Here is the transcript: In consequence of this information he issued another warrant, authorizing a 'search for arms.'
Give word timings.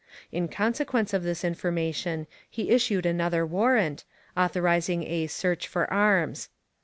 In 0.31 0.47
consequence 0.47 1.13
of 1.13 1.21
this 1.21 1.43
information 1.43 2.25
he 2.49 2.71
issued 2.71 3.05
another 3.05 3.45
warrant, 3.45 4.03
authorizing 4.35 5.03
a 5.03 5.27
'search 5.27 5.67
for 5.67 5.85
arms.' 5.93 6.49